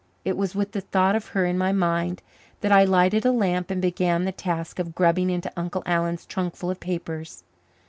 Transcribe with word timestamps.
It 0.25 0.35
was 0.35 0.55
with 0.55 0.71
the 0.71 0.81
thought 0.81 1.15
of 1.15 1.27
her 1.27 1.45
in 1.45 1.59
my 1.59 1.71
mind 1.71 2.23
that 2.61 2.71
I 2.71 2.85
lighted 2.85 3.23
a 3.23 3.31
lamp 3.31 3.69
and 3.69 3.79
began 3.79 4.25
the 4.25 4.31
task 4.31 4.79
of 4.79 4.95
grubbing 4.95 5.29
into 5.29 5.53
Uncle 5.55 5.83
Alan's 5.85 6.25
trunkful 6.25 6.71
of 6.71 6.79
papers. 6.79 7.43